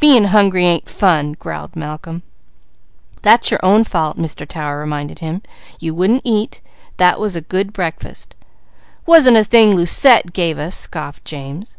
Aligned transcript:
"Being 0.00 0.24
hungry 0.24 0.66
ain't 0.66 0.90
fun," 0.90 1.32
growled 1.38 1.76
Malcolm. 1.76 2.24
"That's 3.22 3.50
your 3.50 3.58
own 3.62 3.84
fault," 3.84 4.18
Mr. 4.18 4.46
Tower 4.46 4.78
reminded 4.78 5.20
him. 5.20 5.40
"You 5.80 5.94
wouldn't 5.94 6.20
eat. 6.26 6.60
That 6.98 7.18
was 7.18 7.36
a 7.36 7.40
good 7.40 7.72
breakfast." 7.72 8.36
"Wasn't 9.06 9.34
a 9.38 9.44
thing 9.44 9.74
Lucette 9.74 10.34
gave 10.34 10.58
us!" 10.58 10.76
scoffed 10.76 11.24
James. 11.24 11.78